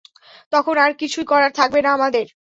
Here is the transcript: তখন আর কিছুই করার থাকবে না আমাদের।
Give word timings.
তখন 0.53 0.75
আর 0.77 0.91
কিছুই 1.01 1.25
করার 1.31 1.51
থাকবে 1.59 1.79
না 1.81 1.89
আমাদের। 1.97 2.25